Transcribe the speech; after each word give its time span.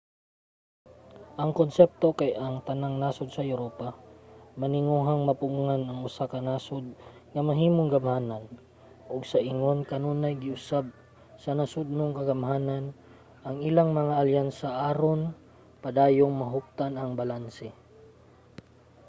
ang 1.41 1.51
konsepto 1.59 2.07
kay 2.19 2.31
ang 2.45 2.55
tanang 2.69 2.95
nasod 3.03 3.29
sa 3.35 3.43
europa 3.53 3.89
maninguhang 4.61 5.21
mapugngan 5.27 5.83
ang 5.85 5.99
usa 6.09 6.25
ka 6.33 6.39
nasod 6.49 6.85
nga 7.33 7.41
mahimong 7.49 7.89
gamhanan 7.95 8.43
ug 9.13 9.21
sa 9.31 9.39
ingon 9.51 9.79
kanunay 9.91 10.33
giusab 10.43 10.85
sa 11.43 11.51
nasodnong 11.57 12.11
kagamhanan 12.19 12.85
ang 13.47 13.57
ilang 13.69 13.89
mga 13.99 14.13
alyansa 14.21 14.69
aron 14.89 15.21
padayong 15.83 16.33
mahuptan 16.41 16.93
ang 16.95 17.11
balanse 17.19 17.69